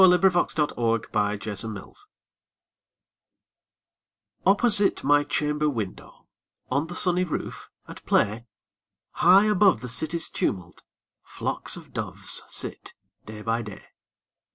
Louisa 0.01 0.55
May 0.57 0.63
Alcott 0.63 1.13
My 1.13 1.35
Doves 1.35 2.07
OPPOSITE 4.47 5.03
my 5.03 5.23
chamber 5.23 5.69
window, 5.69 6.25
On 6.71 6.87
the 6.87 6.95
sunny 6.95 7.23
roof, 7.23 7.69
at 7.87 8.03
play, 8.07 8.47
High 9.11 9.45
above 9.45 9.81
the 9.81 9.87
city's 9.89 10.27
tumult, 10.27 10.81
Flocks 11.21 11.75
of 11.77 11.93
doves 11.93 12.41
sit 12.49 12.95
day 13.27 13.43
by 13.43 13.61
day. 13.61 13.85